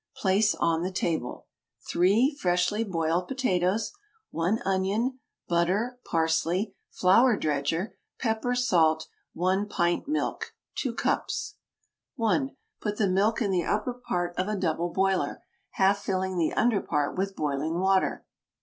Place 0.15 0.55
on 0.55 0.81
the 0.81 0.89
table: 0.91 1.45
3 1.87 2.35
freshly 2.41 2.83
boiled 2.83 3.27
potatoes 3.27 3.93
1 4.31 4.57
onion 4.65 5.19
butter 5.47 5.99
parsley 6.05 6.73
flour 6.89 7.37
dredger 7.37 7.95
pepper 8.17 8.55
salt 8.55 9.07
1 9.33 9.69
pint 9.69 10.07
milk 10.07 10.55
(2 10.73 10.95
cups) 10.95 11.53
1. 12.15 12.55
Put 12.81 12.97
the 12.97 13.07
milk 13.07 13.43
in 13.43 13.51
the 13.51 13.63
upper 13.63 13.93
part 13.93 14.33
of 14.39 14.47
a 14.47 14.55
double 14.57 14.89
boiler, 14.91 15.43
half 15.73 15.99
filling 15.99 16.35
the 16.39 16.53
under 16.53 16.81
part 16.81 17.15
with 17.15 17.35
boiling 17.35 17.77
water. 17.79 18.25